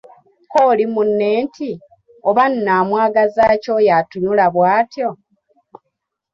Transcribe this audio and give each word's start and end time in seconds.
Kko 0.45 0.59
oli 0.71 0.85
munne 0.93 1.29
nti, 1.45 1.69
Oba 2.29 2.43
nno 2.51 2.71
amwagaza 2.79 3.45
ki 3.61 3.69
oyo 3.77 3.91
atunula 3.99 4.45
bw’atyo? 4.53 5.09